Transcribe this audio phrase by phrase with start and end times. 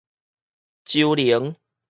[0.83, 1.55] 周寧